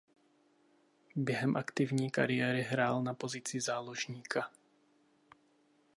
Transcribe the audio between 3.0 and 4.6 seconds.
na pozici záložníka.